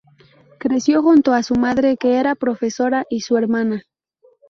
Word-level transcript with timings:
Creció 0.57 1.03
junto 1.03 1.31
a 1.31 1.43
su 1.43 1.53
madre, 1.53 1.95
que 1.95 2.15
era 2.19 2.33
profesora, 2.33 3.05
y 3.07 3.21
su 3.21 3.37
hermana. 3.37 3.83